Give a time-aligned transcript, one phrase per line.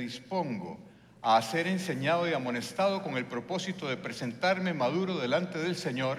[0.00, 0.78] dispongo
[1.22, 6.18] a ser enseñado y amonestado con el propósito de presentarme maduro delante del Señor,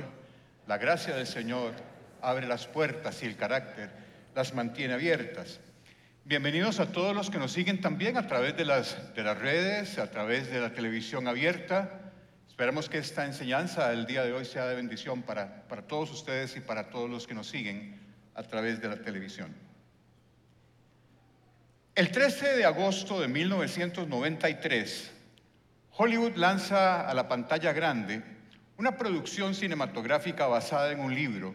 [0.68, 1.74] la gracia del Señor
[2.22, 3.90] abre las puertas y el carácter
[4.36, 5.60] las mantiene abiertas.
[6.24, 9.98] Bienvenidos a todos los que nos siguen también a través de las, de las redes,
[9.98, 12.14] a través de la televisión abierta.
[12.48, 16.56] Esperamos que esta enseñanza del día de hoy sea de bendición para, para todos ustedes
[16.56, 18.00] y para todos los que nos siguen
[18.36, 19.71] a través de la televisión.
[21.94, 25.12] El 13 de agosto de 1993,
[25.98, 28.24] Hollywood lanza a la pantalla grande
[28.78, 31.54] una producción cinematográfica basada en un libro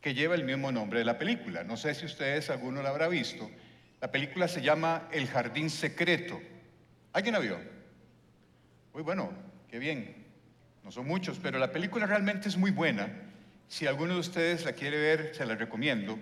[0.00, 1.64] que lleva el mismo nombre de la película.
[1.64, 3.50] No sé si ustedes, alguno la habrá visto.
[4.00, 6.40] La película se llama El Jardín Secreto.
[7.12, 7.58] ¿Alguien la vio?
[8.94, 9.32] Muy bueno,
[9.68, 10.26] qué bien.
[10.84, 13.08] No son muchos, pero la película realmente es muy buena.
[13.66, 16.16] Si alguno de ustedes la quiere ver, se la recomiendo.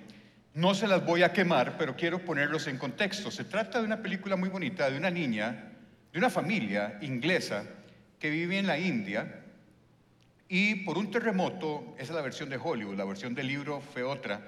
[0.54, 3.32] No se las voy a quemar, pero quiero ponerlos en contexto.
[3.32, 5.72] Se trata de una película muy bonita de una niña,
[6.12, 7.64] de una familia inglesa
[8.20, 9.40] que vive en la India
[10.48, 14.04] y por un terremoto, esa es la versión de Hollywood, la versión del libro fue
[14.04, 14.40] otra,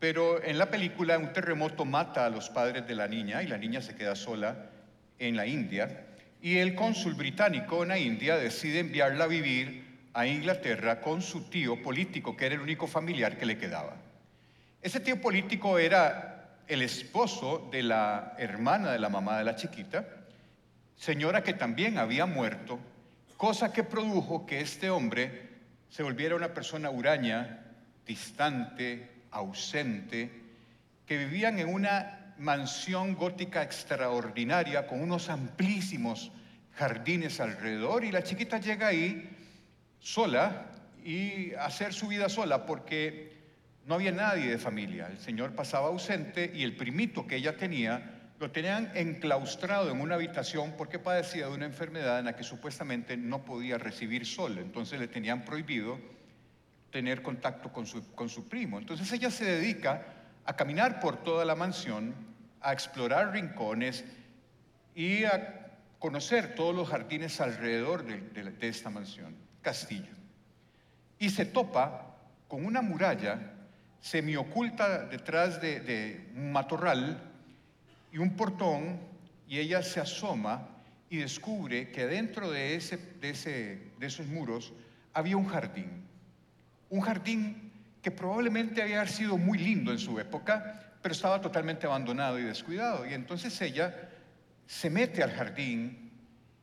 [0.00, 3.58] pero en la película un terremoto mata a los padres de la niña y la
[3.58, 4.70] niña se queda sola
[5.20, 6.06] en la India
[6.42, 11.48] y el cónsul británico en la India decide enviarla a vivir a Inglaterra con su
[11.48, 14.07] tío político, que era el único familiar que le quedaba.
[14.80, 20.06] Ese tío político era el esposo de la hermana de la mamá de la chiquita,
[20.94, 22.78] señora que también había muerto,
[23.36, 25.48] cosa que produjo que este hombre
[25.88, 27.64] se volviera una persona huraña,
[28.06, 30.30] distante, ausente,
[31.06, 36.30] que vivían en una mansión gótica extraordinaria con unos amplísimos
[36.76, 39.28] jardines alrededor y la chiquita llega ahí
[39.98, 40.66] sola
[41.02, 43.37] y hacer su vida sola porque
[43.88, 45.08] no había nadie de familia.
[45.10, 50.14] El señor pasaba ausente y el primito que ella tenía lo tenían enclaustrado en una
[50.14, 54.58] habitación porque padecía de una enfermedad en la que supuestamente no podía recibir sol.
[54.58, 55.98] Entonces le tenían prohibido
[56.92, 58.78] tener contacto con su, con su primo.
[58.78, 60.04] Entonces ella se dedica
[60.44, 62.14] a caminar por toda la mansión,
[62.60, 64.04] a explorar rincones
[64.94, 70.12] y a conocer todos los jardines alrededor de, de esta mansión, castillo.
[71.18, 72.14] Y se topa
[72.48, 73.54] con una muralla
[74.00, 77.20] semi-oculta detrás de, un matorral
[78.12, 79.00] y un portón
[79.46, 80.68] y ella se asoma
[81.10, 84.72] y descubre que dentro de, ese, de, ese, de esos muros
[85.14, 86.06] había un jardín.
[86.90, 87.72] Un jardín
[88.02, 93.06] que probablemente había sido muy lindo en su época, pero estaba totalmente abandonado y descuidado.
[93.06, 94.10] Y entonces ella
[94.66, 96.10] se mete al jardín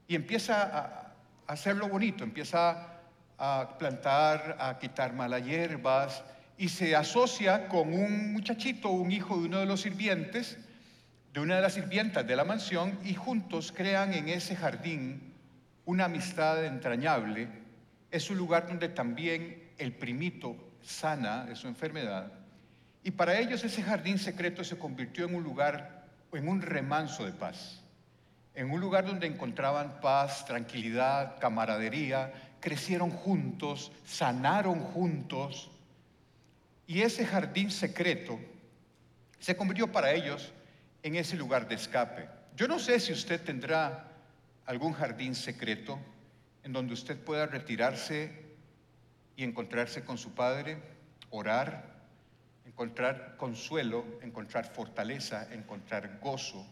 [0.08, 1.16] y empieza a
[1.48, 3.00] hacerlo bonito, empieza
[3.38, 6.24] a plantar, a quitar malas hierbas,
[6.58, 10.58] y se asocia con un muchachito, un hijo de uno de los sirvientes,
[11.34, 15.34] de una de las sirvientas de la mansión, y juntos crean en ese jardín
[15.86, 17.50] una amistad entrañable.
[18.10, 22.32] Es un lugar donde también el primito sana de su enfermedad.
[23.04, 27.34] Y para ellos ese jardín secreto se convirtió en un lugar, en un remanso de
[27.34, 27.82] paz,
[28.54, 35.70] en un lugar donde encontraban paz, tranquilidad, camaradería, crecieron juntos, sanaron juntos
[36.88, 38.40] y ese jardín secreto
[39.40, 40.52] se convirtió para ellos
[41.04, 42.28] en ese lugar de escape.
[42.56, 44.12] Yo no sé si usted tendrá
[44.66, 46.00] algún jardín secreto
[46.64, 48.32] en donde usted pueda retirarse
[49.36, 50.78] y encontrarse con su Padre,
[51.30, 51.96] orar,
[52.66, 56.66] encontrar consuelo, encontrar fortaleza, encontrar gozo.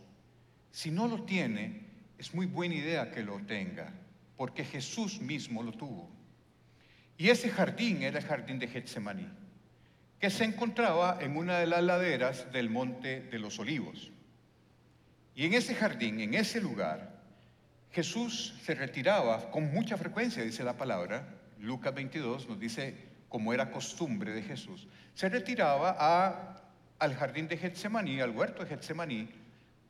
[0.72, 1.86] Si no lo tiene,
[2.18, 3.92] es muy buena idea que lo tenga,
[4.38, 6.10] porque Jesús mismo lo tuvo.
[7.18, 9.43] Y ese jardín era el jardín de Getsemaní
[10.24, 14.10] que se encontraba en una de las laderas del Monte de los Olivos.
[15.36, 17.20] Y en ese jardín, en ese lugar,
[17.92, 21.28] Jesús se retiraba con mucha frecuencia, dice la palabra,
[21.60, 22.96] Lucas 22 nos dice
[23.28, 26.62] como era costumbre de Jesús, se retiraba a,
[27.00, 29.28] al jardín de Getsemaní, al huerto de Getsemaní,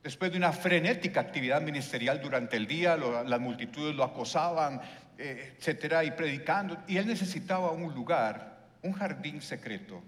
[0.01, 4.81] después de una frenética actividad ministerial durante el día, las multitudes lo acosaban,
[5.15, 10.01] eh, etcétera, y predicando, y él necesitaba un lugar, un jardín secreto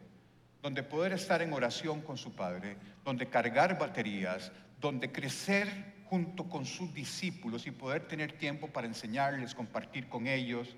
[0.66, 4.52] donde poder estar en oración con su Padre, donde cargar baterías,
[4.82, 5.68] donde crecer
[6.06, 10.76] junto con sus discípulos y poder tener tiempo para enseñarles, compartir con ellos.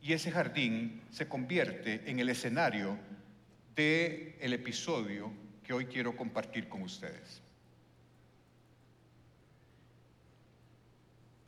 [0.00, 2.96] Y ese jardín se convierte en el escenario
[3.76, 5.30] del el episodio
[5.62, 7.42] que hoy quiero compartir con ustedes.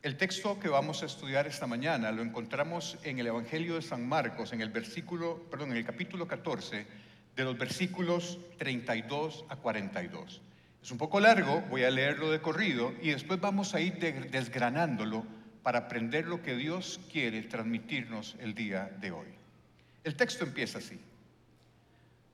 [0.03, 4.07] El texto que vamos a estudiar esta mañana lo encontramos en el Evangelio de San
[4.07, 7.04] Marcos, en el versículo, perdón, en el capítulo 14,
[7.35, 10.41] de los versículos 32 a 42.
[10.81, 13.97] Es un poco largo, voy a leerlo de corrido y después vamos a ir
[14.29, 15.25] desgranándolo
[15.63, 19.27] para aprender lo que Dios quiere transmitirnos el día de hoy.
[20.03, 20.99] El texto empieza así.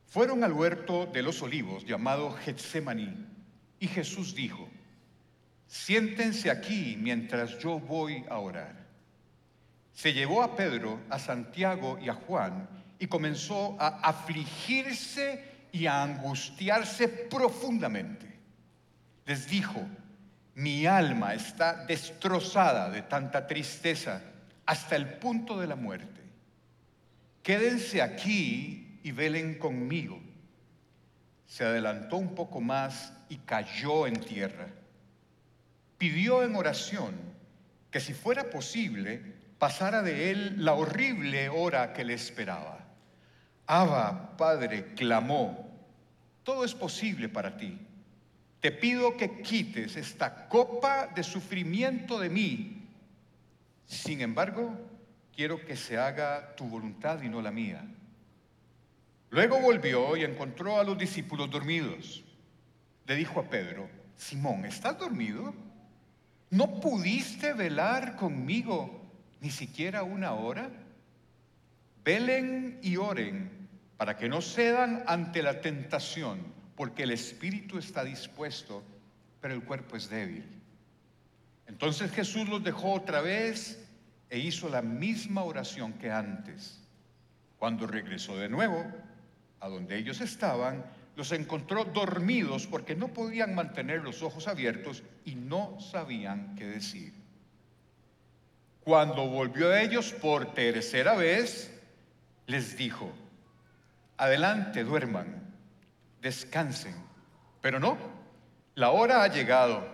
[0.08, 3.26] Fueron al huerto de los olivos llamado Getsemaní
[3.80, 4.68] y Jesús dijo,
[5.68, 8.76] siéntense aquí mientras yo voy a orar.
[9.94, 16.04] Se llevó a Pedro, a Santiago y a Juan y comenzó a afligirse y a
[16.04, 18.28] angustiarse profundamente.
[19.26, 19.82] Les dijo,
[20.54, 24.22] mi alma está destrozada de tanta tristeza
[24.68, 26.22] hasta el punto de la muerte.
[27.42, 30.22] Quédense aquí y velen conmigo.
[31.48, 34.68] Se adelantó un poco más y cayó en tierra.
[35.98, 37.16] Pidió en oración
[37.90, 39.24] que si fuera posible
[39.58, 42.81] pasara de él la horrible hora que le esperaba.
[43.72, 45.70] Abba, Padre, clamó,
[46.44, 47.80] todo es posible para ti
[48.62, 52.88] te pido que quites esta copa de sufrimiento de mí.
[53.88, 54.72] Sin embargo,
[55.36, 57.84] quiero que se haga tu voluntad y no la mía.
[59.32, 62.24] Luego volvió y encontró a los discípulos dormidos.
[63.08, 65.56] Le dijo a Pedro, Simón, ¿estás dormido?
[66.52, 69.02] ¿No pudiste velar conmigo
[69.40, 70.70] ni siquiera una hora?
[72.04, 73.61] Velen y oren
[74.02, 76.40] para que no cedan ante la tentación
[76.76, 78.82] porque el espíritu está dispuesto,
[79.40, 80.44] pero el cuerpo es débil.
[81.68, 83.80] Entonces Jesús los dejó otra vez
[84.28, 86.82] e hizo la misma oración que antes.
[87.60, 88.84] Cuando regresó de nuevo
[89.60, 90.84] a donde ellos estaban,
[91.16, 97.14] los encontró dormidos porque no podían mantener los ojos abiertos y no sabían qué decir.
[98.84, 101.80] Cuando volvió a ellos por tercera vez,
[102.48, 103.14] les dijo,
[104.22, 105.42] adelante, duerman
[106.22, 106.96] descansen.
[107.62, 107.98] Pero no,
[108.76, 109.88] la hora ha llegado.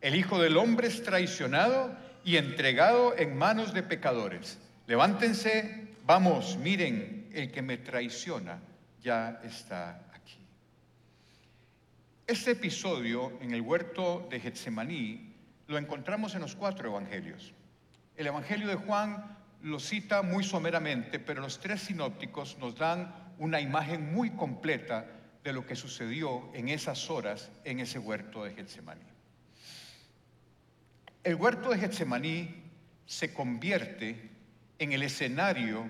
[0.00, 4.58] El Hijo del Hombre es traicionado y entregado en manos de pecadores.
[4.86, 8.60] Levántense, vamos, miren, el que me traiciona
[9.02, 10.38] ya está aquí.
[12.26, 15.34] Este episodio en el huerto de Getsemaní
[15.66, 17.52] lo encontramos en los cuatro evangelios.
[18.16, 23.60] El Evangelio de Juan lo cita muy someramente, pero los tres sinópticos nos dan una
[23.60, 25.06] imagen muy completa
[25.42, 29.04] de lo que sucedió en esas horas en ese huerto de Getsemaní.
[31.22, 32.64] El huerto de Getsemaní
[33.06, 34.30] se convierte
[34.78, 35.88] en el escenario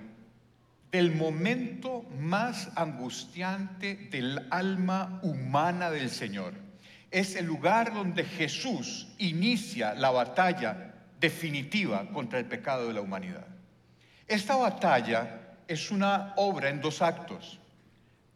[0.91, 6.53] del momento más angustiante del alma humana del Señor.
[7.11, 13.47] Es el lugar donde Jesús inicia la batalla definitiva contra el pecado de la humanidad.
[14.27, 17.59] Esta batalla es una obra en dos actos.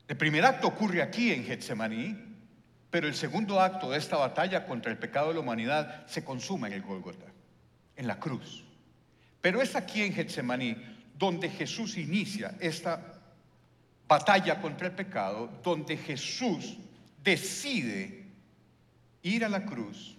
[0.07, 2.17] El primer acto ocurre aquí en Getsemaní,
[2.89, 6.67] pero el segundo acto de esta batalla contra el pecado de la humanidad se consuma
[6.67, 7.25] en el Gólgota,
[7.95, 8.63] en la cruz.
[9.41, 10.75] Pero es aquí en Getsemaní
[11.17, 13.13] donde Jesús inicia esta
[14.07, 16.77] batalla contra el pecado, donde Jesús
[17.23, 18.25] decide
[19.21, 20.17] ir a la cruz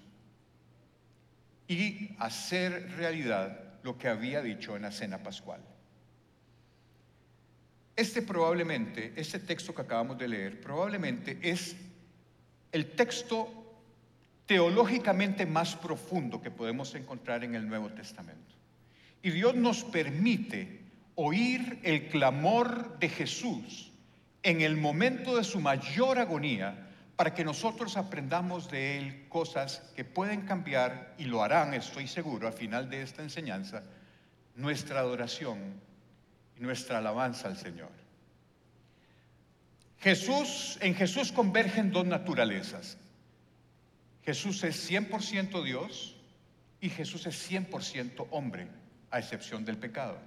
[1.67, 5.61] y hacer realidad lo que había dicho en la cena pascual.
[8.01, 11.77] Este probablemente, este texto que acabamos de leer, probablemente es
[12.73, 13.47] el texto
[14.47, 18.55] teológicamente más profundo que podemos encontrar en el Nuevo Testamento.
[19.23, 20.81] Y Dios nos permite
[21.15, 23.93] oír el clamor de Jesús
[24.43, 30.07] en el momento de su mayor agonía para que nosotros aprendamos de Él cosas que
[30.07, 33.83] pueden cambiar y lo harán, estoy seguro, al final de esta enseñanza,
[34.57, 35.90] nuestra adoración
[36.61, 37.91] nuestra alabanza al Señor.
[39.99, 42.97] Jesús, en Jesús convergen dos naturalezas.
[44.25, 46.17] Jesús es 100% Dios
[46.81, 48.69] y Jesús es 100% hombre,
[49.11, 50.19] a excepción del pecado.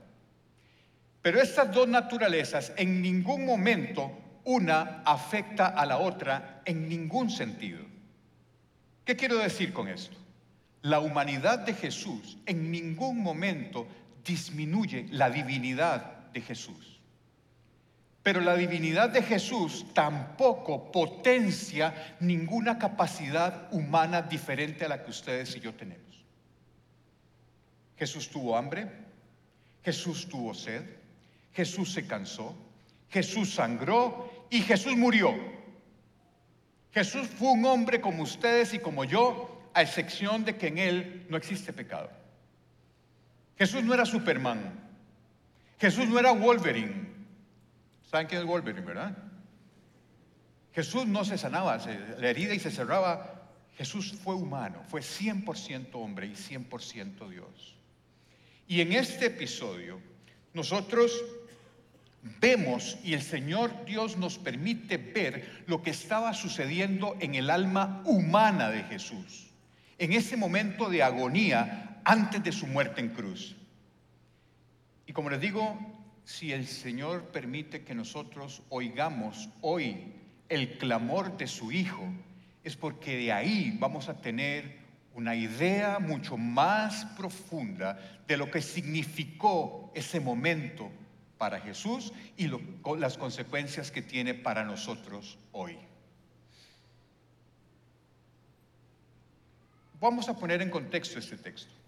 [1.21, 4.11] Pero estas dos naturalezas en ningún momento
[4.43, 7.79] una afecta a la otra en ningún sentido.
[9.05, 10.17] ¿Qué quiero decir con esto?
[10.81, 13.87] La humanidad de Jesús en ningún momento
[14.25, 16.99] disminuye la divinidad de Jesús.
[18.23, 25.55] Pero la divinidad de Jesús tampoco potencia ninguna capacidad humana diferente a la que ustedes
[25.57, 26.23] y yo tenemos.
[27.97, 28.89] Jesús tuvo hambre,
[29.83, 30.83] Jesús tuvo sed,
[31.53, 32.55] Jesús se cansó,
[33.09, 35.33] Jesús sangró y Jesús murió.
[36.93, 41.25] Jesús fue un hombre como ustedes y como yo, a excepción de que en él
[41.29, 42.09] no existe pecado.
[43.57, 44.82] Jesús no era Superman,
[45.79, 47.13] Jesús no era Wolverine.
[48.09, 49.17] ¿Saben quién es Wolverine, verdad?
[50.73, 53.49] Jesús no se sanaba la herida y se cerraba.
[53.77, 57.75] Jesús fue humano, fue 100% hombre y 100% Dios.
[58.67, 59.99] Y en este episodio
[60.53, 61.11] nosotros
[62.39, 68.01] vemos y el Señor Dios nos permite ver lo que estaba sucediendo en el alma
[68.05, 69.47] humana de Jesús,
[69.97, 73.55] en ese momento de agonía antes de su muerte en cruz.
[75.05, 75.77] Y como les digo,
[76.23, 80.13] si el Señor permite que nosotros oigamos hoy
[80.49, 82.03] el clamor de su Hijo,
[82.63, 84.83] es porque de ahí vamos a tener
[85.15, 90.89] una idea mucho más profunda de lo que significó ese momento
[91.37, 92.49] para Jesús y
[92.97, 95.77] las consecuencias que tiene para nosotros hoy.
[99.99, 101.82] Vamos a poner en contexto este texto.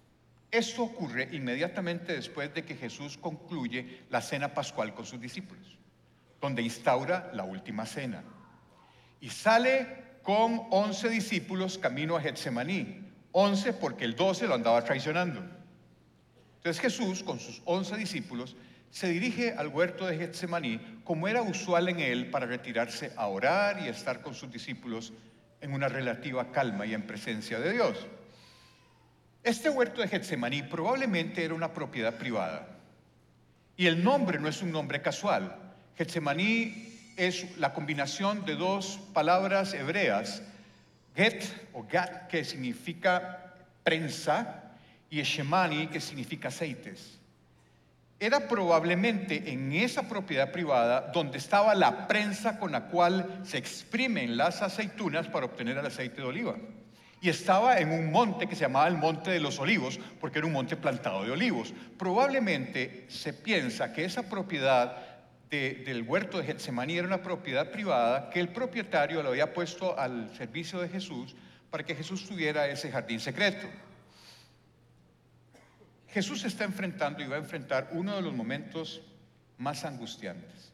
[0.52, 5.78] Esto ocurre inmediatamente después de que Jesús concluye la cena pascual con sus discípulos,
[6.40, 8.24] donde instaura la última cena.
[9.20, 13.02] Y sale con once discípulos camino a Getsemaní.
[13.32, 15.42] Once porque el doce lo andaba traicionando.
[16.58, 18.56] Entonces Jesús, con sus once discípulos,
[18.90, 23.82] se dirige al huerto de Getsemaní, como era usual en él, para retirarse a orar
[23.84, 25.12] y estar con sus discípulos
[25.62, 28.08] en una relativa calma y en presencia de Dios.
[29.46, 32.66] Este huerto de Getsemaní probablemente era una propiedad privada.
[33.78, 35.56] Y el nombre no es un nombre casual.
[35.96, 40.42] Getsemaní es la combinación de dos palabras hebreas,
[41.16, 44.64] get o gat, que significa prensa,
[45.12, 47.20] y shemani, que significa aceites.
[48.20, 54.38] Era probablemente en esa propiedad privada donde estaba la prensa con la cual se exprimen
[54.38, 56.56] las aceitunas para obtener el aceite de oliva.
[57.22, 60.48] Y estaba en un monte que se llamaba el Monte de los Olivos, porque era
[60.48, 61.74] un monte plantado de olivos.
[61.98, 65.16] Probablemente se piensa que esa propiedad
[65.50, 70.36] del huerto de Getsemaní era una propiedad privada que el propietario lo había puesto al
[70.36, 71.36] servicio de Jesús
[71.70, 73.68] para que Jesús tuviera ese jardín secreto.
[76.10, 79.02] Jesús está enfrentando y va a enfrentar uno de los momentos
[79.58, 80.72] más angustiantes.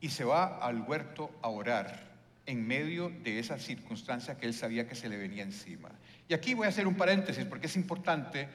[0.00, 2.11] Y se va al huerto a orar
[2.46, 5.90] en medio de esa circunstancia que él sabía que se le venía encima.
[6.28, 8.48] Y aquí voy a hacer un paréntesis porque es importante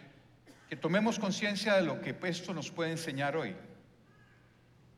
[0.70, 3.56] que tomemos conciencia de lo que esto nos puede enseñar hoy.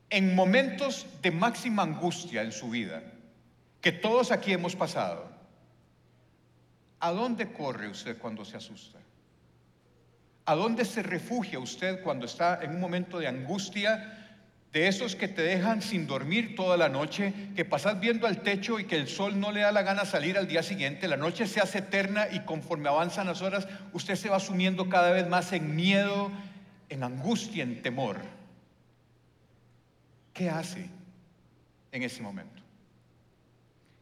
[0.10, 3.04] En momentos de máxima angustia en su vida,
[3.82, 5.30] que todos aquí hemos pasado,
[7.00, 9.00] ¿a dónde corre usted cuando se asusta?
[10.46, 14.19] ¿A dónde se refugia usted cuando está en un momento de angustia?
[14.74, 18.80] De esos que te dejan sin dormir toda la noche, que pasas viendo al techo
[18.80, 21.48] y que el sol no le da la gana salir al día siguiente, la noche
[21.48, 25.54] se hace eterna y conforme avanzan las horas, usted se va sumiendo cada vez más
[25.54, 26.32] en miedo,
[26.90, 28.18] en angustia, en temor.
[30.34, 30.88] ¿Qué hace
[31.92, 32.62] en ese momento?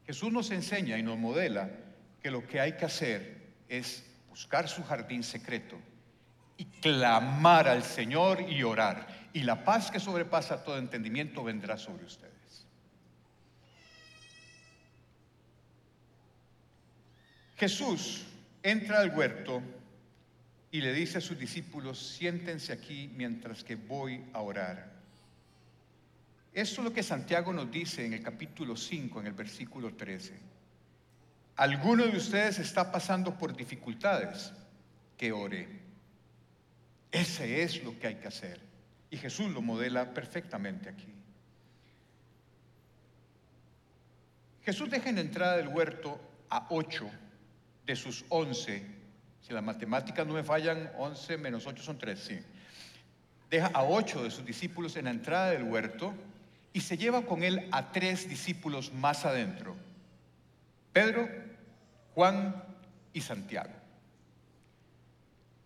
[0.06, 1.70] Jesús nos enseña y nos modela
[2.22, 5.78] que lo que hay que hacer es buscar su jardín secreto
[6.58, 9.08] y clamar al Señor y orar.
[9.38, 12.66] Y la paz que sobrepasa todo entendimiento vendrá sobre ustedes.
[17.56, 18.26] Jesús
[18.64, 19.62] entra al huerto
[20.72, 24.92] y le dice a sus discípulos, siéntense aquí mientras que voy a orar.
[26.52, 30.34] Esto es lo que Santiago nos dice en el capítulo 5, en el versículo 13.
[31.58, 34.52] Alguno de ustedes está pasando por dificultades,
[35.16, 35.70] que ore.
[37.12, 38.67] Ese es lo que hay que hacer.
[39.10, 41.14] Y Jesús lo modela perfectamente aquí.
[44.64, 47.10] Jesús deja en entrada del huerto a ocho
[47.86, 48.86] de sus once.
[49.42, 52.38] Si las matemáticas no me fallan, once menos ocho son tres, sí.
[53.50, 56.14] Deja a ocho de sus discípulos en la entrada del huerto
[56.74, 59.76] y se lleva con él a tres discípulos más adentro.
[60.92, 61.30] Pedro,
[62.14, 62.62] Juan
[63.14, 63.72] y Santiago.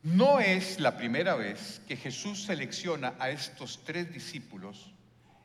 [0.03, 4.91] No es la primera vez que Jesús selecciona a estos tres discípulos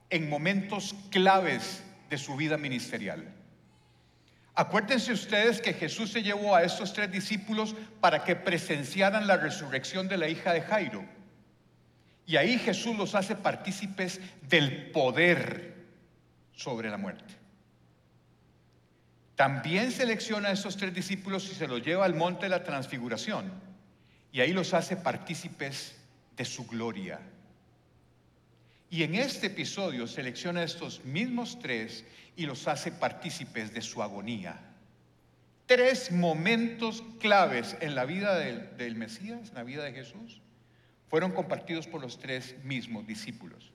[0.08, 3.34] en momentos claves de su vida ministerial.
[4.54, 10.08] Acuérdense ustedes que Jesús se llevó a estos tres discípulos para que presenciaran la resurrección
[10.08, 11.04] de la hija de Jairo.
[12.24, 15.84] Y ahí Jesús los hace partícipes del poder
[16.52, 17.34] sobre la muerte.
[19.34, 23.65] También selecciona a estos tres discípulos y se los lleva al monte de la transfiguración
[24.32, 25.94] y ahí los hace partícipes
[26.36, 27.20] de su gloria.
[28.90, 32.04] Y en este episodio selecciona estos mismos tres
[32.36, 34.60] y los hace partícipes de su agonía.
[35.66, 40.40] Tres momentos claves en la vida del, del, Mesías, en la vida de Jesús,
[41.08, 43.72] fueron compartidos por los tres mismos discípulos.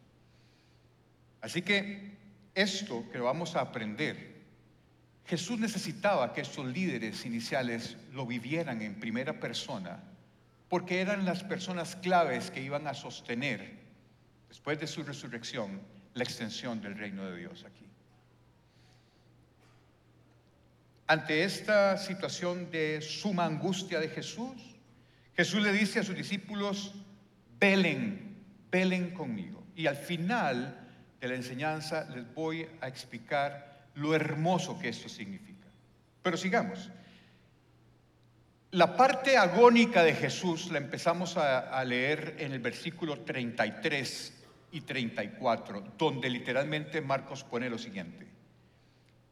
[1.42, 2.12] Así que
[2.56, 4.32] esto que vamos a aprender,
[5.26, 10.04] Jesús necesitaba que estos líderes iniciales lo vivieran en primera persona,
[10.72, 13.78] porque eran las personas claves que iban a sostener,
[14.48, 15.82] después de su resurrección,
[16.14, 17.86] la extensión del reino de Dios aquí.
[21.08, 24.78] Ante esta situación de suma angustia de Jesús,
[25.36, 26.94] Jesús le dice a sus discípulos,
[27.60, 29.66] velen, velen conmigo.
[29.76, 30.88] Y al final
[31.20, 35.68] de la enseñanza les voy a explicar lo hermoso que esto significa.
[36.24, 36.90] Pero sigamos.
[38.72, 44.34] La parte agónica de Jesús la empezamos a, leer en el versículo 33
[44.72, 48.26] y 34, donde literalmente Marcos pone lo siguiente.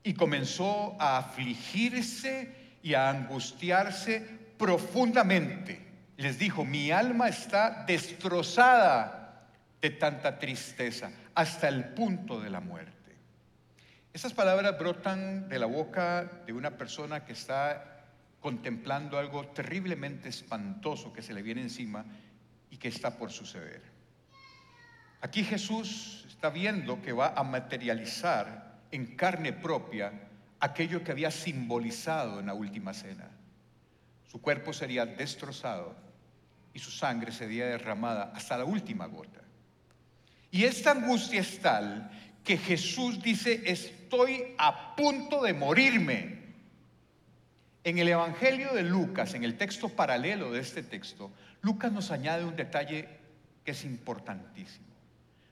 [0.04, 2.54] Y comenzó a afligirse
[2.84, 4.28] y a angustiarse
[4.58, 5.88] profundamente.
[6.18, 9.48] Les dijo, mi alma está destrozada
[9.82, 13.16] de tanta tristeza hasta el punto de la muerte.
[14.12, 17.99] Estas palabras brotan de la boca de una persona que está
[18.40, 22.06] contemplando algo terriblemente espantoso que se le viene encima
[22.70, 23.82] y que está por suceder.
[25.22, 30.30] Aquí Jesús está viendo que va a materializar en carne propia
[30.60, 33.30] aquello que había simbolizado en la última cena.
[34.28, 35.96] Su cuerpo sería destrozado
[36.74, 39.42] y su sangre sería derramada hasta la última gota.
[40.52, 42.10] Y esta angustia es tal
[42.44, 46.39] que Jesús dice, estoy a punto de morirme.
[47.84, 52.44] En el Evangelio de Lucas, en el texto paralelo de este texto, Lucas nos añade
[52.44, 53.08] un detalle
[53.64, 54.88] que es importantísimo.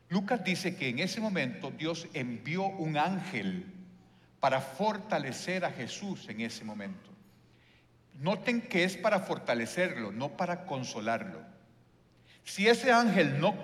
[0.10, 3.66] Lucas dice que en ese momento Dios envió un ángel
[4.40, 7.10] para fortalecer a Jesús en ese momento.
[8.20, 11.40] Noten que es para fortalecerlo, no para consolarlo.
[12.44, 13.58] Si ese ángel no,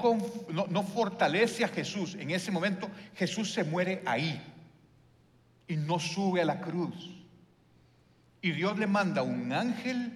[0.70, 4.42] no, fortalece a Jesús en ese momento, Jesús se muere ahí
[5.68, 7.23] y no sube a la cruz.
[8.44, 10.12] Y Dios le manda un ángel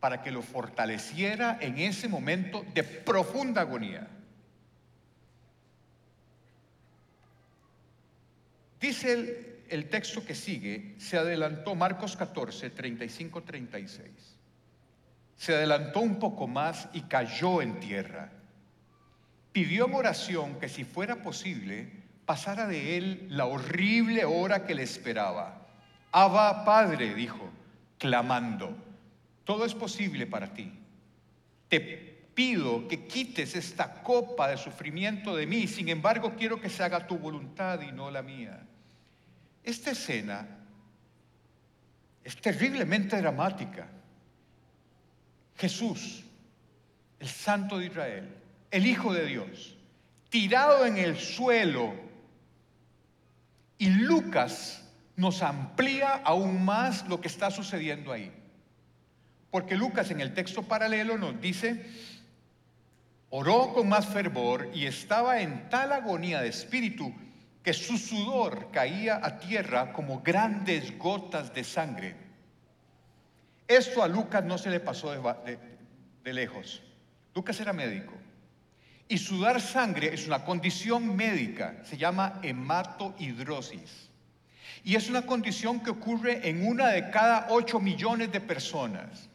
[0.00, 4.06] para que lo fortaleciera en ese momento de profunda agonía.
[8.78, 14.40] Dice el, texto que sigue, se adelantó Marcos 14, 35, 36
[15.40, 18.30] se adelantó un poco más y cayó en tierra.
[19.52, 21.90] Pidió en oración que si fuera posible,
[22.26, 25.59] pasara de él la horrible hora que le esperaba.
[26.12, 27.50] Abba, Padre, dijo,
[27.98, 28.76] clamando,
[29.44, 30.72] todo es posible para ti.
[31.68, 36.82] Te pido que quites esta copa de sufrimiento de mí, sin embargo quiero que se
[36.82, 38.60] haga tu voluntad y no la mía.
[39.62, 40.48] Esta escena
[42.24, 43.86] es terriblemente dramática.
[45.56, 46.24] Jesús,
[47.18, 48.34] el Santo de Israel,
[48.70, 49.76] el Hijo de Dios,
[50.30, 51.92] tirado en el suelo.
[53.76, 54.82] Y Lucas
[55.20, 58.32] nos amplía aún más lo que está sucediendo ahí.
[59.50, 61.84] Porque Lucas en el texto paralelo nos dice,
[63.28, 67.12] oró con más fervor y estaba en tal agonía de espíritu
[67.62, 72.16] que su sudor caía a tierra como grandes gotas de sangre.
[73.68, 76.82] Esto a Lucas no se le pasó de, lejos.
[77.34, 78.14] Lucas era médico.
[79.06, 84.09] Y sudar sangre es una condición médica, se llama hematohidrosis.
[84.84, 89.28] Y es una condición que ocurre en una de cada ocho millones de personas.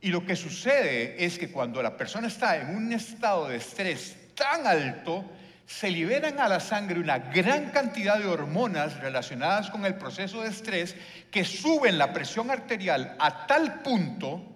[0.00, 4.16] Y lo que sucede es que cuando la persona está en un estado de estrés
[4.34, 5.24] tan alto,
[5.66, 10.48] se liberan a la sangre una gran cantidad de hormonas relacionadas con el proceso de
[10.48, 10.96] estrés
[11.30, 14.50] que suben la presión arterial a tal punto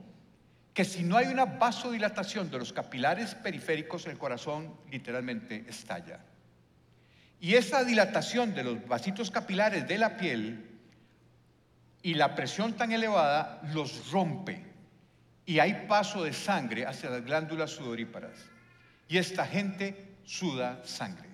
[0.74, 6.18] que si no hay una vasodilatación de los capilares periféricos, el corazón literalmente estalla.
[7.40, 10.70] Y esa dilatación de los vasitos capilares de la piel
[12.02, 14.74] y la presión tan elevada los rompe
[15.46, 18.32] y hay paso de sangre hacia las glándulas sudoríparas.
[19.08, 21.28] Y esta gente suda sangre.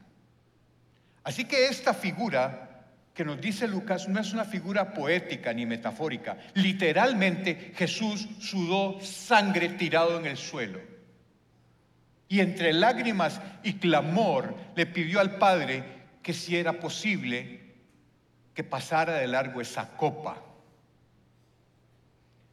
[1.22, 2.70] Así que esta figura
[3.14, 6.38] que nos dice Lucas no es una figura poética ni metafórica.
[6.54, 10.89] Literalmente Jesús sudó sangre tirado en el suelo.
[12.30, 15.82] Y entre lágrimas y clamor le pidió al Padre
[16.22, 17.74] que si era posible
[18.54, 20.40] que pasara de largo esa copa.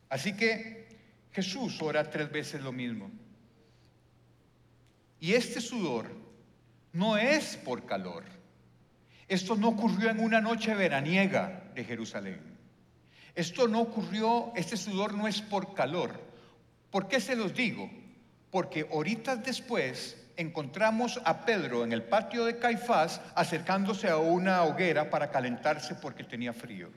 [0.10, 0.88] Así que
[1.32, 3.12] Jesús ora tres veces lo mismo.
[5.20, 6.08] Y este sudor
[6.94, 8.24] no es por calor.
[9.28, 12.42] Esto no ocurrió en una noche veraniega de Jerusalén.
[13.36, 16.20] Esto no ocurrió, este sudor no es por calor.
[16.90, 17.92] ¿Por qué se los digo?
[18.58, 25.12] Porque ahorita después encontramos a Pedro en el patio de Caifás acercándose a una hoguera
[25.12, 26.90] para calentarse porque tenía frío.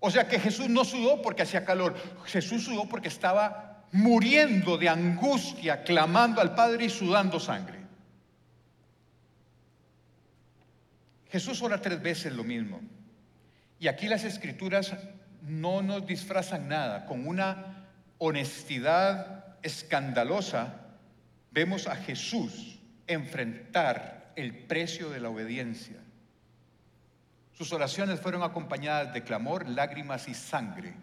[0.00, 4.88] O sea que Jesús no sudó porque hacía calor, Jesús sudó porque estaba muriendo de
[4.88, 7.80] angustia, clamando al Padre y sudando sangre.
[11.30, 12.80] Jesús ora tres veces lo mismo.
[13.78, 14.94] Y aquí las escrituras
[15.42, 17.04] no nos disfrazan nada.
[17.04, 20.82] Con una honestidad escandalosa
[21.50, 25.96] vemos a Jesús enfrentar el precio de la obediencia.
[27.52, 30.94] Sus oraciones fueron acompañadas de clamor, lágrimas y sangre.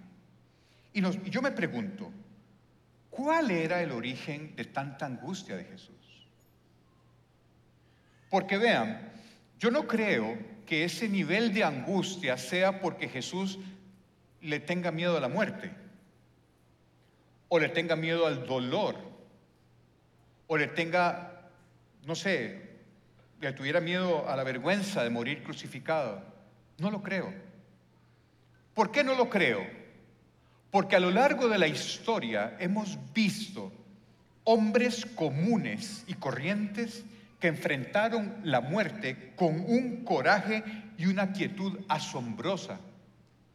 [0.94, 2.12] Y, yo me pregunto,
[3.10, 5.96] ¿cuál era el origen de tanta angustia de Jesús?
[8.30, 9.12] Porque vean,
[9.60, 13.60] yo no creo que ese nivel de angustia sea porque Jesús
[14.42, 15.72] le tenga miedo a la muerte,
[17.50, 18.96] o le tenga miedo al dolor,
[20.48, 21.50] o le tenga,
[22.06, 22.70] no sé,
[23.42, 26.22] le tuviera miedo a la vergüenza de morir crucificado.
[26.78, 27.34] No lo creo.
[28.74, 29.66] ¿Por qué no lo creo?
[30.72, 33.72] Porque a lo largo de la historia hemos visto
[34.44, 37.04] hombres comunes y corrientes
[37.40, 40.64] que enfrentaron la muerte con un coraje
[40.98, 42.80] y una quietud asombrosa.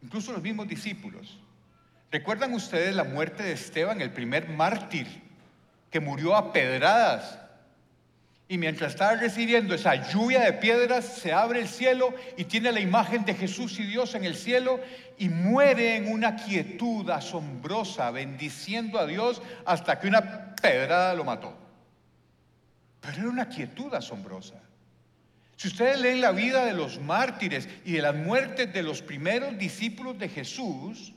[0.01, 1.39] Incluso los mismos discípulos.
[2.15, 5.05] ¿Recuerdan ustedes la muerte de Esteban, el primer mártir,
[5.91, 7.39] que murió a pedradas
[8.47, 12.79] y mientras está recibiendo esa lluvia de piedras, se abre el cielo y tiene la
[12.79, 14.79] imagen de Jesús y Dios en el cielo
[15.17, 21.53] y muere en una quietud asombrosa, bendiciendo a Dios hasta que una pedrada lo mató.
[23.01, 24.55] Pero era una quietud asombrosa.
[25.57, 29.57] Si ustedes leen la vida de los mártires y de las muertes de los primeros
[29.57, 31.11] discípulos de Jesús,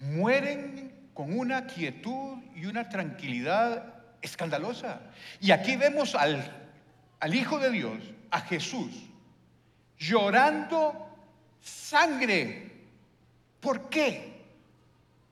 [0.00, 5.00] mueren con una quietud y una tranquilidad escandalosa.
[5.40, 6.44] Y aquí vemos al,
[7.20, 7.98] al Hijo de Dios,
[8.30, 8.90] a Jesús,
[9.98, 11.06] llorando
[11.60, 12.70] sangre.
[13.60, 14.40] ¿Por qué?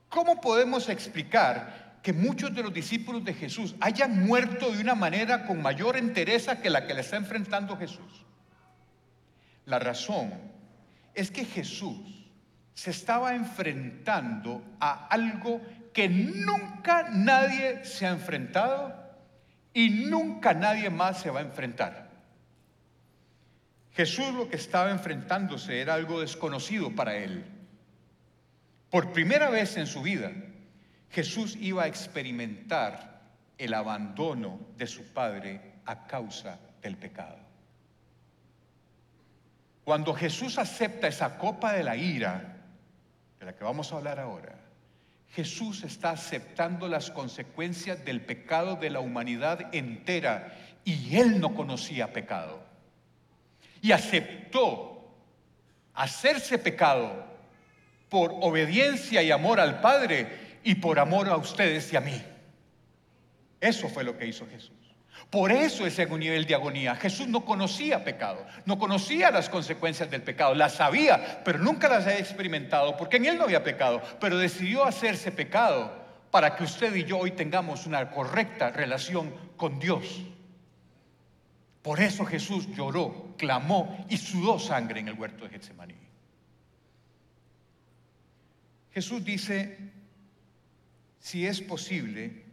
[0.08, 5.46] ¿Cómo podemos explicar que muchos de los discípulos de Jesús hayan muerto de una manera
[5.46, 8.24] con mayor entereza que la que le está enfrentando Jesús?
[9.66, 10.32] La razón
[11.14, 12.17] es que Jesús
[12.78, 15.60] se estaba enfrentando a algo
[15.92, 18.94] que nunca nadie se ha enfrentado
[19.74, 22.08] y nunca nadie más se va a enfrentar.
[23.94, 27.44] Jesús lo que estaba enfrentándose era algo desconocido para él.
[28.90, 30.30] Por primera vez en su vida,
[31.10, 33.22] Jesús iba a experimentar
[33.58, 37.38] el abandono de su Padre a causa del pecado.
[39.82, 42.54] Cuando Jesús acepta esa copa de la ira,
[43.38, 44.58] de la que vamos a hablar ahora,
[45.30, 52.12] Jesús está aceptando las consecuencias del pecado de la humanidad entera y él no conocía
[52.12, 52.62] pecado.
[53.82, 55.14] Y aceptó
[55.94, 57.26] hacerse pecado
[58.08, 62.22] por obediencia y amor al Padre y por amor a ustedes y a mí.
[63.60, 64.77] Eso fue lo que hizo Jesús.
[65.30, 66.96] Por eso es en un nivel de agonía.
[66.96, 72.06] Jesús no conocía pecado, no conocía las consecuencias del pecado, las sabía, pero nunca las
[72.06, 75.92] había experimentado porque en él no había pecado, pero decidió hacerse pecado
[76.30, 80.22] para que usted y yo hoy tengamos una correcta relación con Dios.
[81.82, 85.94] Por eso Jesús lloró, clamó y sudó sangre en el huerto de Getsemaní.
[88.92, 89.78] Jesús dice,
[91.20, 92.47] si es posible,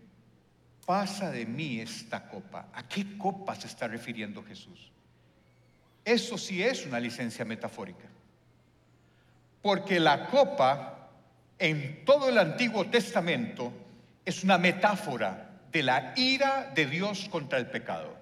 [0.86, 2.68] pasa de mí esta copa.
[2.74, 4.92] ¿A qué copa se está refiriendo Jesús?
[6.04, 8.08] Eso sí es una licencia metafórica.
[9.62, 11.10] Porque la copa
[11.58, 13.74] en todo el Antiguo Testamento
[14.24, 18.16] es una metáfora de la ira de Dios contra el pecado.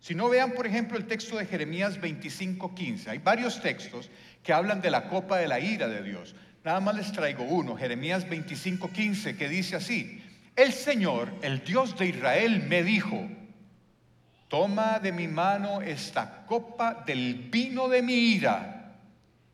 [0.00, 4.10] Si no vean, por ejemplo, el texto de Jeremías 25:15, hay varios textos
[4.42, 6.34] que hablan de la copa de la ira de Dios.
[6.64, 10.21] Nada más les traigo uno, Jeremías 25:15, que dice así:
[10.56, 13.26] el Señor, el Dios de Israel, me dijo,
[14.48, 18.98] toma de mi mano esta copa del vino de mi ira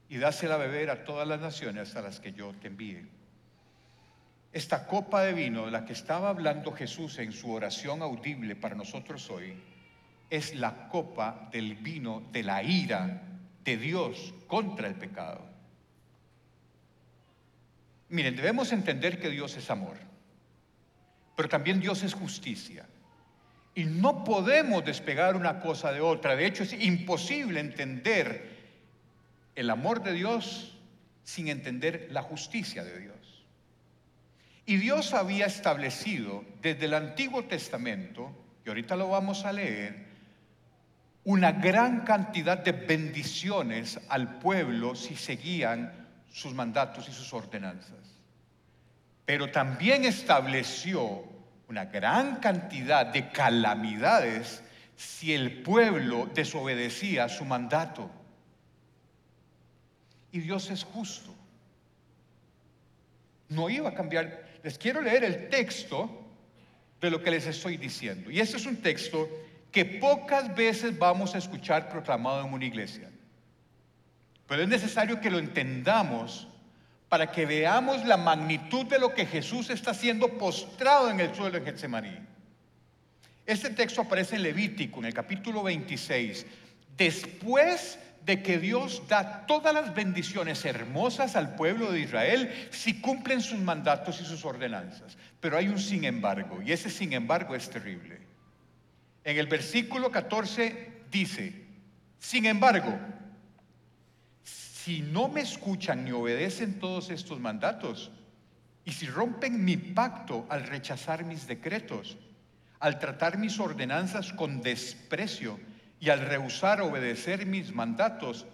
[0.09, 3.07] y dásela a beber a todas las naciones a las que yo te envíe.
[4.53, 8.75] Esta copa de vino de la que estaba hablando Jesús en su oración audible para
[8.75, 9.55] nosotros hoy,
[10.31, 13.23] es la copa del vino de la ira
[13.63, 15.47] de Dios contra el pecado.
[18.09, 20.08] Miren, debemos entender que Dios es amor
[21.39, 22.85] pero también Dios es justicia.
[23.73, 26.35] Y no podemos despegar una cosa de otra.
[26.35, 28.57] De hecho, es imposible entender
[29.55, 30.77] el amor de Dios
[31.23, 33.47] sin entender la justicia de Dios.
[34.67, 38.33] Y Dios había establecido desde el Antiguo Testamento,
[38.67, 40.07] y ahorita lo vamos a leer,
[41.23, 47.98] una gran cantidad de bendiciones al pueblo si seguían sus mandatos y sus ordenanzas.
[49.29, 51.23] Pero también estableció
[51.69, 54.63] una gran cantidad de calamidades
[54.97, 58.11] si el pueblo desobedecía su mandato.
[60.33, 61.35] Y Dios es justo.
[63.51, 64.49] No iba a cambiar.
[64.63, 66.27] Les quiero leer el texto
[66.99, 68.31] de lo que les estoy diciendo.
[68.31, 69.29] Y este es un texto
[69.71, 73.11] que pocas veces vamos a escuchar proclamado en una iglesia.
[74.47, 76.49] Pero es necesario que lo entendamos
[77.09, 81.59] para que veamos la magnitud de lo que Jesús está haciendo postrado en el suelo
[81.59, 82.19] en Getsemaní.
[83.47, 86.45] Este texto aparece en Levítico, en el capítulo 26,
[86.97, 93.41] después de que Dios da todas las bendiciones hermosas al pueblo de Israel si cumplen
[93.41, 95.17] sus mandatos y sus ordenanzas.
[95.41, 98.19] Pero hay un sin embargo, y ese sin embargo es terrible.
[99.25, 101.65] En el versículo 14 dice,
[102.19, 102.99] sin embargo,
[104.89, 108.11] si no me escuchan ni obedecen todos estos mandatos,
[108.87, 112.17] y si rompen mi pacto al rechazar mis decretos,
[112.81, 115.61] al tratar mis ordenanzas con desprecio
[116.01, 118.47] y al rehusar obedecer mis mandatos,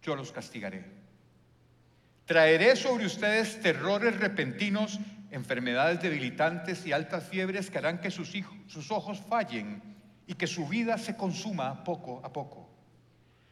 [0.00, 0.82] yo los castigaré.
[2.24, 4.98] Traeré sobre ustedes terrores repentinos,
[5.30, 8.32] enfermedades debilitantes y altas fiebres que harán que sus,
[8.66, 9.82] sus ojos fallen
[10.26, 12.65] y que su vida se consuma poco a poco.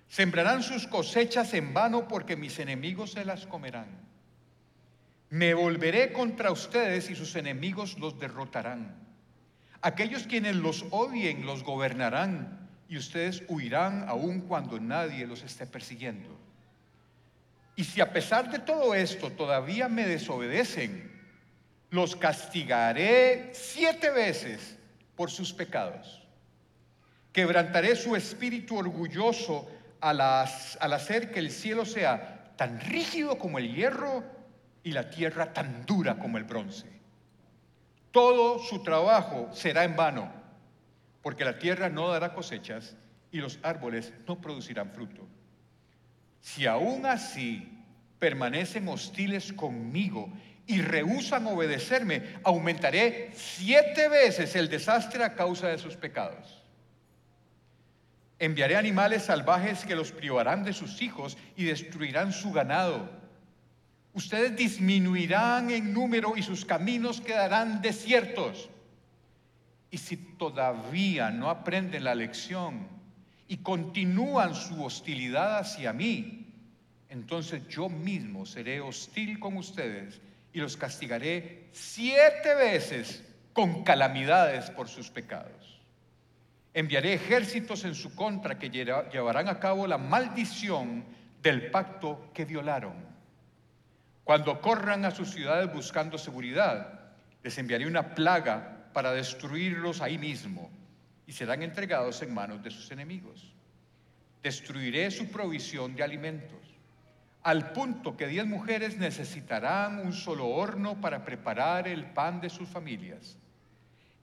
[0.09, 4.05] Sembrarán sus cosechas en vano porque mis enemigos se las comerán.
[5.31, 8.95] Me volveré contra ustedes y sus enemigos los derrotarán.
[9.81, 16.39] Aquellos quienes los odien los gobernarán y ustedes huirán aun cuando nadie los esté persiguiendo.
[17.77, 21.13] Y si a pesar de todo esto todavía me desobedecen,
[21.91, 24.77] los castigaré siete veces
[25.17, 26.23] por sus pecados.
[27.33, 29.69] Quebrantaré su espíritu orgulloso
[30.11, 34.25] al, hacer que el cielo sea tan rígido como el hierro
[34.83, 36.95] y la tierra tan dura como el bronce
[38.15, 40.31] todo su trabajo será en vano,
[41.21, 42.97] porque la tierra no dará cosechas
[43.33, 45.27] y los árboles no producirán fruto.
[46.41, 47.77] Si aún así
[48.21, 50.33] permanecen hostiles conmigo
[50.65, 56.63] y rehusan obedecerme, aumentaré siete veces el desastre a causa de sus pecados.
[58.45, 63.09] Enviaré animales salvajes que los privarán de sus hijos y destruirán su ganado
[64.15, 68.71] ustedes disminuirán en número y sus caminos quedarán desiertos.
[69.91, 72.89] Y si todavía no aprenden la lección
[73.47, 76.47] y continúan su hostilidad hacia mí,
[77.09, 80.21] entonces yo mismo seré hostil con ustedes
[80.53, 85.81] y los castigaré siete veces con calamidades por sus pecados.
[86.75, 91.05] Enviaré ejércitos en su contra que llevarán a cabo la maldición
[91.41, 93.15] del pacto que violaron
[94.25, 96.99] cuando corran a sus ciudades buscando seguridad,
[97.43, 100.71] les enviaré una plaga para destruirlos ahí mismo
[101.27, 103.53] y serán entregados en manos de sus enemigos.
[104.43, 106.59] Destruiré su provisión de alimentos,
[107.43, 112.69] al punto que diez mujeres necesitarán un solo horno para preparar el pan de sus
[112.69, 113.37] familias.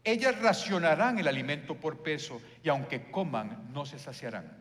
[0.04, 4.52] Ellas racionarán el alimento por peso y aunque coman no se saciarán.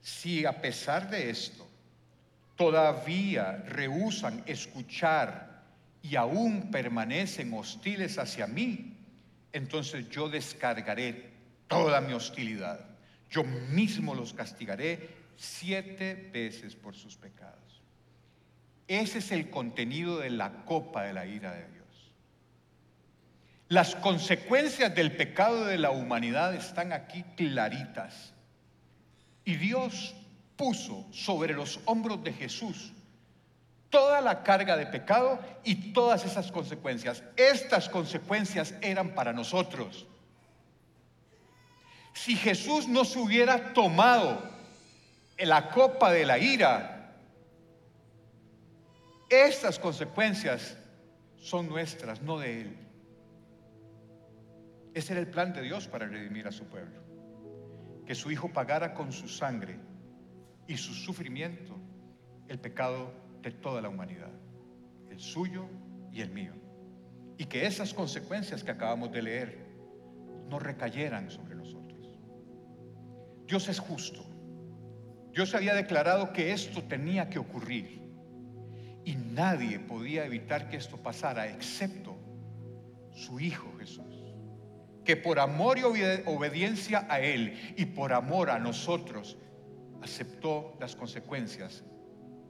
[0.00, 1.68] Si a pesar de esto
[2.56, 5.62] todavía rehusan escuchar
[6.02, 8.96] y aún permanecen hostiles hacia mí,
[9.52, 11.30] entonces yo descargaré
[11.68, 12.80] toda mi hostilidad.
[13.30, 17.80] Yo mismo los castigaré siete veces por sus pecados.
[18.88, 21.71] Ese es el contenido de la copa de la ira de Dios.
[23.72, 28.34] Las consecuencias del pecado de la humanidad están aquí claritas.
[29.46, 30.14] Y Dios
[30.56, 32.92] puso sobre los hombros de Jesús
[33.88, 37.22] toda la carga de pecado y todas esas consecuencias.
[37.34, 40.06] Estas consecuencias eran para nosotros.
[42.12, 44.50] Si Jesús no se hubiera tomado
[45.38, 47.14] la copa de la ira,
[49.30, 50.76] estas consecuencias
[51.40, 52.81] son nuestras, no de Él.
[54.94, 57.00] Ese era el plan de Dios para redimir a su pueblo.
[58.04, 59.78] Que su Hijo pagara con su sangre
[60.66, 61.78] y su sufrimiento
[62.48, 64.30] el pecado de toda la humanidad,
[65.10, 65.66] el suyo
[66.12, 66.52] y el mío.
[67.38, 69.66] Y que esas consecuencias que acabamos de leer
[70.48, 72.20] no recayeran sobre nosotros.
[73.46, 74.22] Dios es justo.
[75.32, 78.02] Dios había declarado que esto tenía que ocurrir.
[79.04, 82.16] Y nadie podía evitar que esto pasara excepto
[83.14, 84.11] su Hijo Jesús.
[85.04, 89.36] Que por amor y obediencia a Él y por amor a nosotros
[90.02, 91.84] aceptó las consecuencias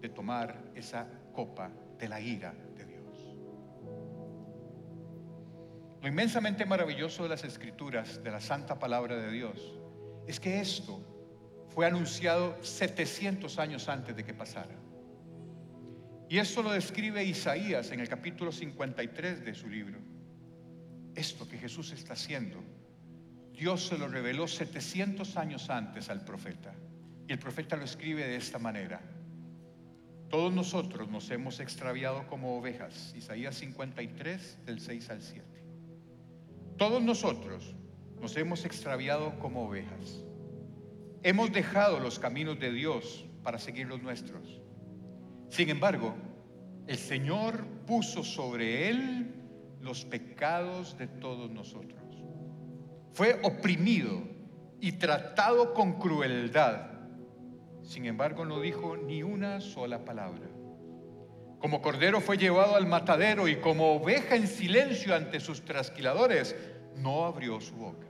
[0.01, 3.37] de tomar esa copa de la ira de Dios.
[6.03, 9.79] Lo inmensamente maravilloso de las escrituras, de la santa palabra de Dios,
[10.27, 11.01] es que esto
[11.69, 14.75] fue anunciado 700 años antes de que pasara.
[16.29, 19.99] Y esto lo describe Isaías en el capítulo 53 de su libro.
[21.15, 22.63] Esto que Jesús está haciendo,
[23.53, 26.75] Dios se lo reveló 700 años antes al profeta.
[27.29, 29.01] Y el profeta lo escribe de esta manera.
[30.29, 33.15] Todos nosotros nos hemos extraviado como ovejas.
[33.17, 35.45] Isaías 53 del 6 al 7.
[36.79, 37.75] Todos nosotros
[38.21, 40.23] nos hemos extraviado como ovejas.
[41.23, 44.61] Hemos dejado los caminos de Dios para seguir los nuestros.
[45.51, 46.17] Sin embargo,
[46.87, 49.42] el Señor puso sobre él
[49.83, 52.01] los pecados de todos nosotros.
[53.13, 54.23] Fue oprimido
[54.81, 56.91] y tratado con crueldad.
[57.83, 60.49] Sin embargo, no dijo ni una sola palabra.
[61.59, 66.57] Como cordero fue llevado al matadero y como oveja en silencio ante sus trasquiladores,
[66.97, 68.07] no abrió su boca.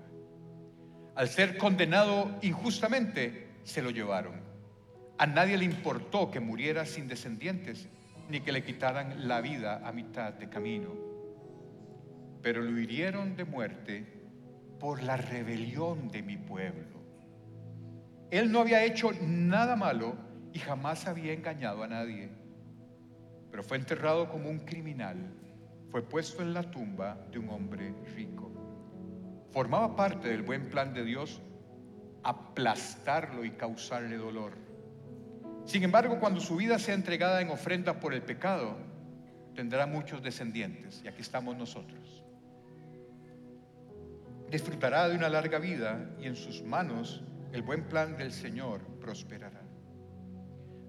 [1.15, 4.41] Al ser condenado injustamente, se lo llevaron.
[5.19, 7.89] A nadie le importó que muriera sin descendientes,
[8.29, 11.12] ni que le quitaran la vida a mitad de camino.
[12.43, 14.07] Pero lo hirieron de muerte
[14.79, 17.01] por la rebelión de mi pueblo.
[18.31, 20.17] Él no había hecho nada malo
[20.53, 22.31] y jamás había engañado a nadie.
[23.51, 25.17] Pero fue enterrado como un criminal.
[25.91, 28.53] Fue puesto en la tumba de un hombre rico
[29.53, 31.41] formaba parte del buen plan de Dios
[32.25, 34.53] aplastarlo y causarle dolor.
[35.65, 38.77] Sin embargo, cuando su vida sea entregada en ofrenda por el pecado,
[39.55, 42.22] tendrá muchos descendientes, y aquí estamos nosotros.
[44.53, 47.23] Disfrutará de una larga vida y en sus manos
[47.55, 49.63] el buen plan del Señor prosperará.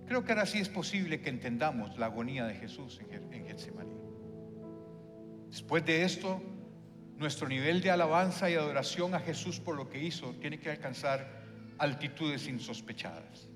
[0.06, 3.96] Creo que ahora sí es posible que entendamos la agonía de Jesús en Getsemaní.
[5.48, 6.42] Después de esto,
[7.16, 11.26] nuestro nivel de alabanza y adoración a Jesús por lo que hizo tiene que alcanzar
[11.78, 13.48] altitudes insospechadas.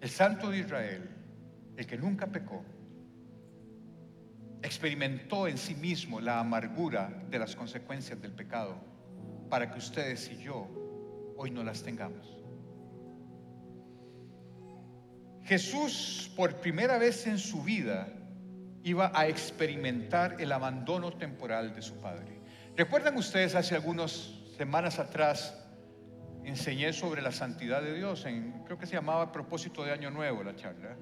[0.00, 1.10] El Santo de Israel,
[1.76, 2.64] el que nunca pecó,
[4.62, 8.90] experimentó en sí mismo la amargura de las consecuencias del pecado
[9.52, 10.66] para que ustedes y yo
[11.36, 12.42] hoy no las tengamos.
[15.42, 18.08] Jesús por primera vez en su vida
[18.82, 22.40] iba a experimentar el abandono temporal de su Padre.
[22.78, 25.54] ¿Recuerdan ustedes hace algunas semanas atrás
[26.44, 28.24] enseñé sobre la santidad de Dios?
[28.24, 30.96] En, creo que se llamaba propósito de Año Nuevo la charla.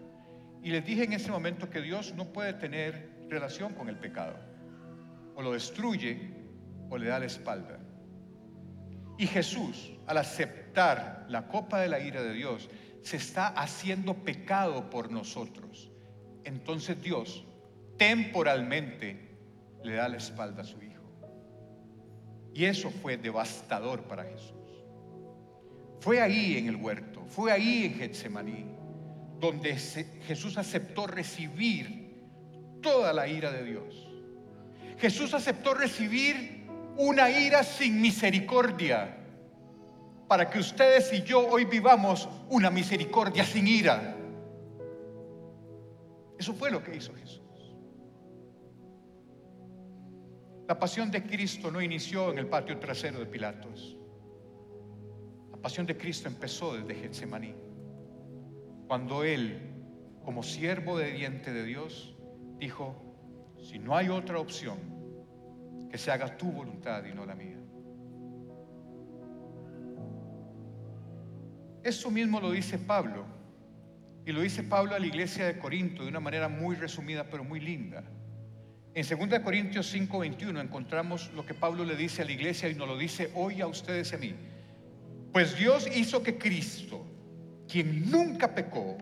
[0.61, 4.35] Y les dije en ese momento que Dios no puede tener relación con el pecado.
[5.37, 6.35] O lo destruye
[6.89, 7.80] o le da la espalda.
[9.21, 12.71] Y Jesús, al aceptar la copa de la ira de Dios,
[13.03, 15.91] se está haciendo pecado por nosotros.
[16.45, 17.45] Entonces Dios
[17.99, 19.37] temporalmente
[19.85, 21.03] le da la espalda a su Hijo.
[22.55, 24.55] Y eso fue devastador para Jesús.
[26.01, 28.65] Fue ahí en el huerto, fue ahí en Getsemaní,
[29.39, 32.25] donde Jesús aceptó recibir
[32.81, 34.09] toda la ira de Dios.
[34.99, 36.60] Jesús aceptó recibir
[36.97, 39.17] una ira sin misericordia
[40.29, 44.17] para que ustedes y yo hoy vivamos una misericordia sin ira.
[46.39, 47.41] Eso fue lo que hizo Jesús.
[50.69, 53.97] La pasión de Cristo no inició en el patio trasero de Pilatos.
[55.51, 57.55] La pasión de Cristo empezó desde Getsemaní,
[58.87, 59.75] cuando Él,
[60.25, 62.17] como siervo de diente de Dios,
[62.59, 62.95] dijo,
[63.61, 65.00] si no hay otra opción,
[65.91, 67.59] que se haga tu voluntad y no la mía.
[71.83, 73.25] Eso mismo lo dice Pablo,
[74.27, 77.43] y lo dice Pablo a la iglesia de Corinto de una manera muy resumida, pero
[77.43, 78.05] muy linda.
[78.93, 82.89] En 2 Corintios 5:21 encontramos lo que Pablo le dice a la iglesia y nos
[82.89, 84.35] lo dice hoy a ustedes y a mí.
[85.33, 87.07] Pues Dios hizo que Cristo,
[87.69, 88.99] quien nunca pecó,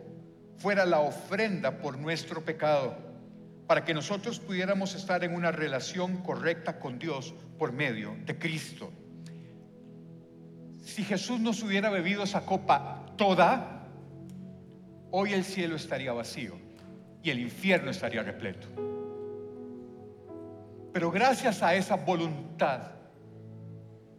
[0.59, 2.97] fuera la ofrenda por nuestro pecado,
[3.69, 8.91] para que nosotros pudiéramos estar en una relación correcta con Dios por medio de Cristo.
[10.83, 13.87] Si Jesús nos hubiera bebido esa copa toda,
[15.11, 16.55] hoy el cielo estaría vacío
[17.23, 18.67] y el infierno estaría repleto.
[20.95, 22.93] Pero gracias a esa voluntad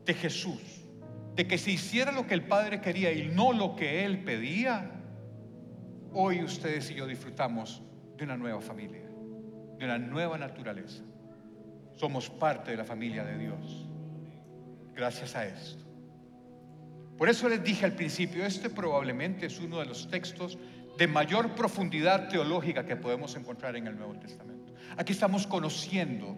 [0.06, 0.86] de Jesús,
[1.34, 4.92] de que se hiciera lo que el Padre quería y no lo que Él pedía,
[6.14, 7.82] hoy ustedes y yo disfrutamos
[8.16, 9.09] de una nueva familia,
[9.80, 11.02] de una nueva naturaleza.
[11.96, 13.88] Somos parte de la familia de Dios.
[14.94, 15.86] Gracias a esto.
[17.18, 20.58] Por eso les dije al principio, este probablemente es uno de los textos
[20.98, 24.74] de mayor profundidad teológica que podemos encontrar en el Nuevo Testamento.
[24.98, 26.38] Aquí estamos conociendo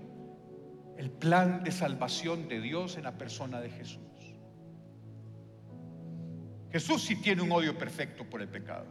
[0.97, 4.01] el plan de salvación de Dios en la persona de Jesús.
[6.71, 8.85] Jesús sí tiene un odio perfecto por el pecado.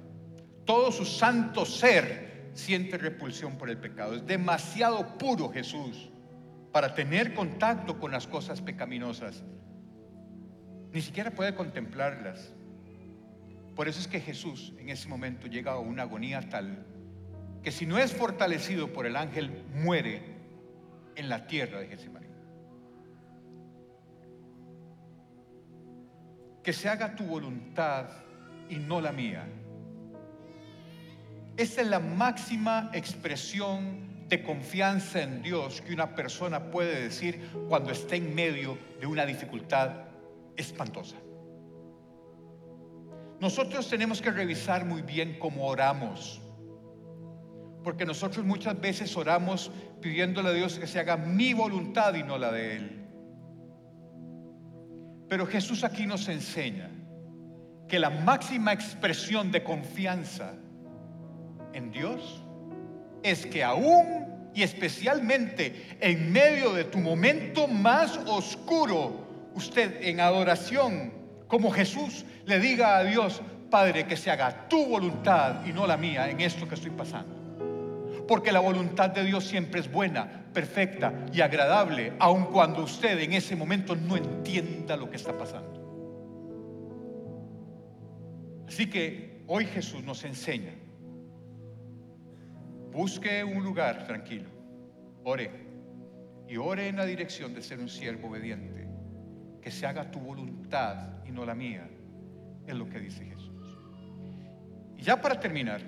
[0.64, 4.14] Todo su santo ser siente repulsión por el pecado.
[4.14, 6.10] Es demasiado puro Jesús
[6.72, 9.42] para tener contacto con las cosas pecaminosas
[10.92, 12.52] ni siquiera puede contemplarlas.
[13.76, 16.86] Por eso es que Jesús en ese momento llega a una agonía tal
[17.62, 20.22] que si no es fortalecido por el ángel, muere
[21.14, 22.26] en la tierra de Getsemaní.
[26.62, 28.08] Que se haga tu voluntad
[28.70, 29.46] y no la mía.
[31.56, 37.90] Esa es la máxima expresión de confianza en Dios que una persona puede decir cuando
[37.90, 39.90] está en medio de una dificultad
[40.56, 41.16] espantosa.
[43.40, 46.40] Nosotros tenemos que revisar muy bien cómo oramos.
[47.82, 52.36] Porque nosotros muchas veces oramos pidiéndole a Dios que se haga mi voluntad y no
[52.36, 53.06] la de Él.
[55.28, 56.90] Pero Jesús aquí nos enseña
[57.88, 60.54] que la máxima expresión de confianza
[61.72, 62.42] en Dios
[63.22, 71.12] es que aún y especialmente en medio de tu momento más oscuro, usted en adoración,
[71.46, 75.96] como Jesús, le diga a Dios, Padre, que se haga tu voluntad y no la
[75.96, 77.36] mía en esto que estoy pasando.
[78.26, 83.32] Porque la voluntad de Dios siempre es buena, perfecta y agradable, aun cuando usted en
[83.32, 85.78] ese momento no entienda lo que está pasando.
[88.66, 90.74] Así que hoy Jesús nos enseña,
[92.92, 94.48] busque un lugar tranquilo,
[95.24, 95.50] ore
[96.48, 98.88] y ore en la dirección de ser un siervo obediente
[99.60, 101.88] que se haga tu voluntad y no la mía,
[102.66, 103.78] es lo que dice Jesús.
[104.96, 105.80] Y ya para terminar,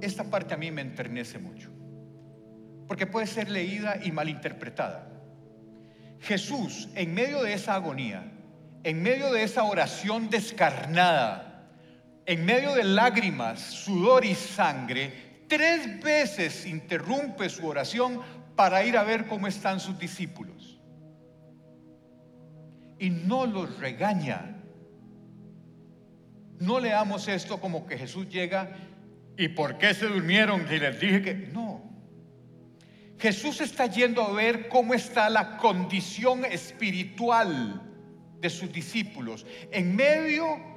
[0.00, 1.70] esta parte a mí me enternece mucho,
[2.86, 5.10] porque puede ser leída y malinterpretada.
[6.20, 8.30] Jesús, en medio de esa agonía,
[8.82, 11.43] en medio de esa oración descarnada,
[12.26, 18.20] en medio de lágrimas, sudor y sangre, tres veces interrumpe su oración
[18.56, 20.80] para ir a ver cómo están sus discípulos.
[22.98, 24.56] Y no los regaña.
[26.58, 28.70] No leamos esto como que Jesús llega
[29.36, 31.82] y por qué se durmieron y les dije que no.
[33.18, 37.82] Jesús está yendo a ver cómo está la condición espiritual
[38.40, 40.73] de sus discípulos en medio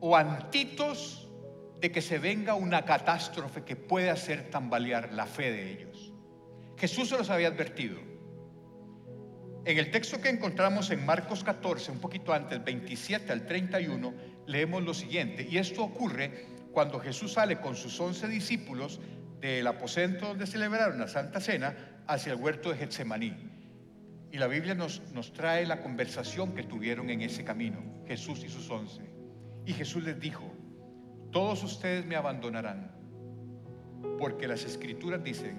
[0.00, 1.28] o antitos
[1.80, 6.12] de que se venga una catástrofe que puede hacer tambalear la fe de ellos.
[6.76, 7.98] Jesús se los había advertido.
[9.64, 14.14] En el texto que encontramos en Marcos 14, un poquito antes, 27 al 31,
[14.46, 15.46] leemos lo siguiente.
[15.48, 19.00] Y esto ocurre cuando Jesús sale con sus once discípulos
[19.40, 23.34] del aposento donde celebraron la Santa Cena hacia el huerto de Getsemaní.
[24.30, 28.48] Y la Biblia nos, nos trae la conversación que tuvieron en ese camino, Jesús y
[28.48, 29.15] sus once.
[29.66, 30.44] Y Jesús les dijo,
[31.32, 32.92] todos ustedes me abandonarán,
[34.18, 35.58] porque las escrituras dicen,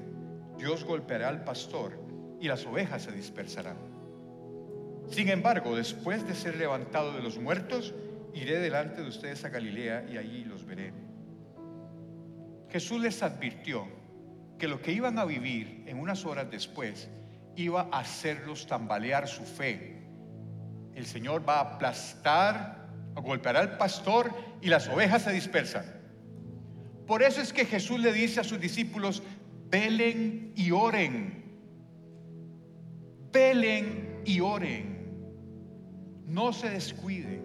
[0.58, 1.99] Dios golpeará al pastor
[2.39, 3.78] y las ovejas se dispersarán.
[5.10, 7.93] Sin embargo, después de ser levantado de los muertos,
[8.34, 10.93] iré delante de ustedes a Galilea y allí los veré.
[12.70, 13.88] Jesús les advirtió
[14.58, 17.10] que lo que iban a vivir en unas horas después
[17.55, 20.03] iba a hacerlos tambalear su fe.
[20.95, 22.87] El Señor va a aplastar,
[23.18, 25.86] a golpear al pastor y las ovejas se dispersan.
[27.07, 29.24] Por eso es que Jesús le dice a sus discípulos,
[29.72, 31.43] velen y oren.
[33.32, 34.97] Velen y oren.
[36.28, 37.41] No se descuiden.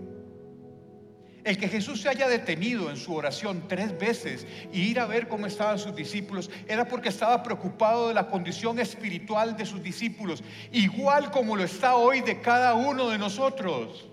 [1.43, 5.27] El que Jesús se haya detenido en su oración tres veces y ir a ver
[5.27, 10.45] cómo estaban sus discípulos era porque estaba preocupado de la condición espiritual de sus discípulos,
[10.71, 14.12] igual como lo está hoy de cada uno de nosotros.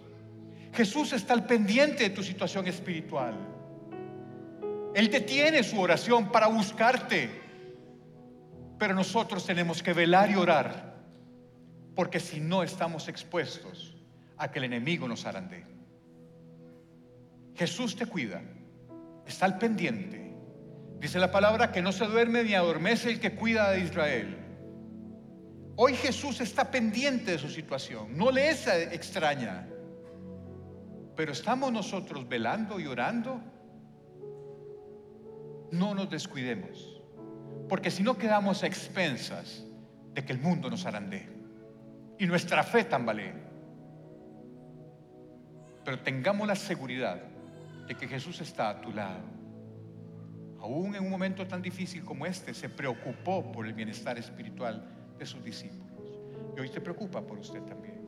[0.74, 3.36] Jesús está al pendiente de tu situación espiritual.
[4.94, 7.30] Él detiene su oración para buscarte,
[8.78, 10.96] pero nosotros tenemos que velar y orar,
[11.96, 13.96] porque si no estamos expuestos
[14.38, 15.66] a que el enemigo nos arande.
[17.56, 18.42] Jesús te cuida,
[19.28, 20.34] está al pendiente.
[21.00, 24.38] Dice la palabra que no se duerme ni adormece el que cuida de Israel.
[25.76, 29.66] Hoy Jesús está pendiente de su situación, no le es extraña,
[31.20, 33.42] pero estamos nosotros velando y orando.
[35.70, 37.04] no nos descuidemos,
[37.68, 39.66] porque si no quedamos a expensas
[40.14, 41.28] de que el mundo nos arandee
[42.18, 43.34] y nuestra fe tambalee.
[45.84, 47.22] Pero tengamos la seguridad
[47.86, 49.26] de que Jesús está a tu lado.
[50.62, 55.26] Aún en un momento tan difícil como este, se preocupó por el bienestar espiritual de
[55.26, 56.18] sus discípulos.
[56.56, 57.99] Y hoy se preocupa por usted también.